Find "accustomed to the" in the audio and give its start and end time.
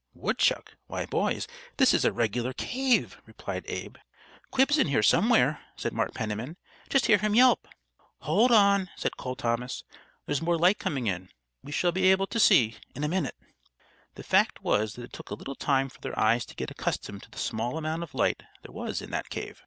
16.71-17.37